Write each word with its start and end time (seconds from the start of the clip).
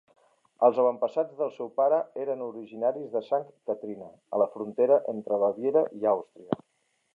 Els 0.67 0.77
avantpassats 0.83 1.35
del 1.41 1.51
seu 1.57 1.69
pare 1.81 1.99
eren 2.23 2.41
originaris 2.45 3.13
de 3.17 3.23
Sankt 3.29 3.53
Kathrina, 3.71 4.09
a 4.37 4.43
la 4.45 4.49
frontera 4.57 5.01
entre 5.17 5.43
Baviera 5.47 5.85
i 6.01 6.13
Àustria. 6.17 6.63